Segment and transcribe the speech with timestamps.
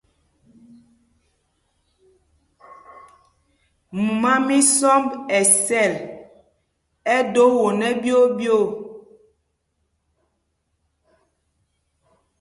[3.99, 5.93] Mumá mí Sɔmbɛs ɛ sɛl,
[7.15, 8.65] ɛ do won ɛɓyoo ɓyoo.